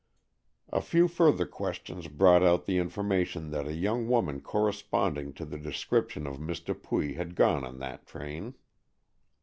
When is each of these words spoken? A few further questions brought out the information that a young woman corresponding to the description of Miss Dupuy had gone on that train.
A 0.73 0.81
few 0.81 1.07
further 1.07 1.45
questions 1.45 2.07
brought 2.07 2.41
out 2.41 2.65
the 2.65 2.79
information 2.79 3.51
that 3.51 3.67
a 3.67 3.73
young 3.75 4.07
woman 4.07 4.41
corresponding 4.41 5.31
to 5.33 5.45
the 5.45 5.59
description 5.59 6.25
of 6.25 6.39
Miss 6.41 6.59
Dupuy 6.59 7.13
had 7.13 7.35
gone 7.35 7.63
on 7.63 7.77
that 7.77 8.07
train. 8.07 8.55